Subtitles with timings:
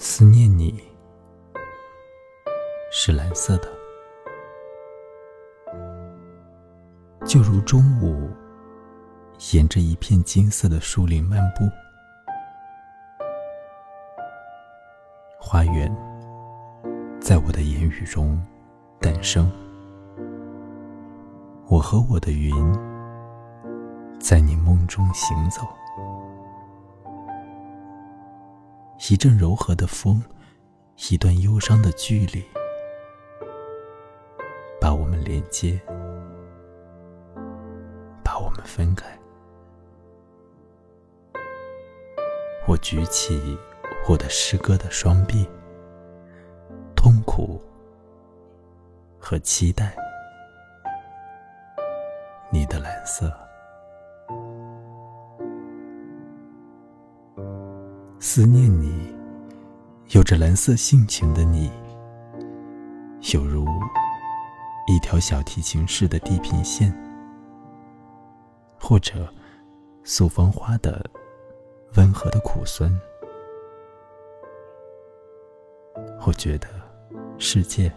[0.00, 0.80] 思念你
[2.92, 3.68] 是蓝色的。
[7.26, 8.30] 就如中午
[9.52, 11.68] 沿着一片金色的树林漫步
[15.36, 15.92] 花园
[17.20, 18.40] 在我的言语中
[19.00, 19.50] 诞生。
[21.66, 22.54] 我和我的云
[24.20, 25.62] 在你梦中行走。
[29.10, 30.22] 一阵柔和的风，
[31.10, 32.44] 一段忧伤的距离。
[34.78, 35.80] 把我们连接，
[38.22, 39.06] 把我们分开。
[42.66, 43.56] 我举起
[44.10, 45.48] 我的诗歌的双臂，
[46.94, 47.58] 痛苦
[49.18, 49.96] 和期待，
[52.50, 53.32] 你的蓝色，
[58.20, 59.14] 思念你，
[60.08, 61.70] 有着蓝色性情的你，
[63.32, 63.64] 犹如。
[64.88, 66.92] 一条小提琴似的地平线，
[68.80, 69.32] 或者
[70.02, 71.08] 素芳花的
[71.96, 72.90] 温和的苦酸。
[76.26, 76.66] 我觉得
[77.38, 77.92] 世界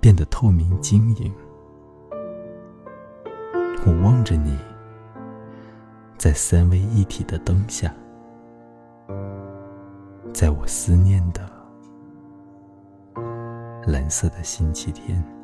[0.00, 1.32] 变得透明晶莹。
[3.86, 4.58] 我望着你，
[6.18, 7.94] 在三位一体的灯下，
[10.36, 11.50] 在我思念的
[13.86, 15.35] 蓝色的星期天。